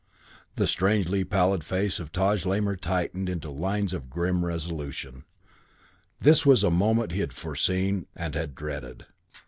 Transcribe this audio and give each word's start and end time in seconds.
The 0.55 0.65
strangely 0.65 1.23
pallid 1.23 1.63
face 1.63 1.99
of 1.99 2.11
Taj 2.11 2.43
Lamor 2.43 2.75
tightened 2.75 3.29
into 3.29 3.51
lines 3.51 3.93
of 3.93 4.09
grim 4.09 4.43
resolution. 4.43 5.25
This 6.19 6.43
was 6.43 6.63
a 6.63 6.71
moment 6.71 7.11
he 7.11 7.19
had 7.19 7.33
foreseen 7.33 8.07
and 8.15 8.33
had 8.33 8.55
dreaded. 8.55 9.05